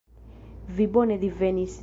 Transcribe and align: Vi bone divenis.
Vi 0.79 0.89
bone 0.97 1.19
divenis. 1.27 1.79